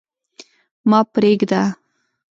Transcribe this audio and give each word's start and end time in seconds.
ما 0.89 0.99
پرېږده. 1.13 1.63